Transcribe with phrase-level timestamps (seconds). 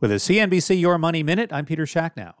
[0.00, 2.32] With a CNBC Your Money Minute, I'm Peter Schacknow.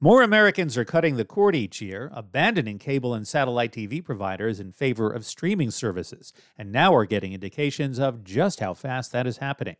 [0.00, 4.72] More Americans are cutting the cord each year, abandoning cable and satellite TV providers in
[4.72, 9.36] favor of streaming services, and now are getting indications of just how fast that is
[9.36, 9.76] happening.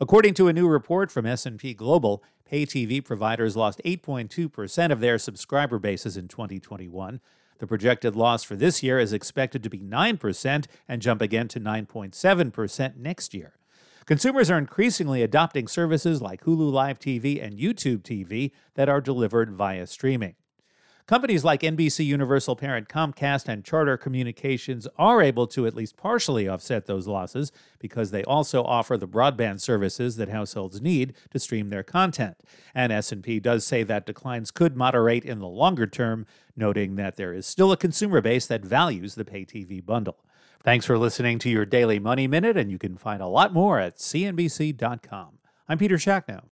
[0.00, 5.18] According to a new report from S&P Global, pay TV providers lost 8.2% of their
[5.18, 7.20] subscriber bases in 2021.
[7.58, 11.60] The projected loss for this year is expected to be 9% and jump again to
[11.60, 13.52] 9.7% next year.
[14.04, 19.52] Consumers are increasingly adopting services like Hulu Live TV and YouTube TV that are delivered
[19.52, 20.34] via streaming.
[21.06, 26.46] Companies like NBC Universal parent Comcast and Charter Communications are able to at least partially
[26.46, 31.70] offset those losses because they also offer the broadband services that households need to stream
[31.70, 32.36] their content.
[32.72, 36.24] And S&P does say that declines could moderate in the longer term,
[36.56, 40.24] noting that there is still a consumer base that values the pay TV bundle.
[40.62, 43.80] Thanks for listening to your Daily Money Minute, and you can find a lot more
[43.80, 45.38] at CNBC.com.
[45.68, 46.51] I'm Peter Schacknow.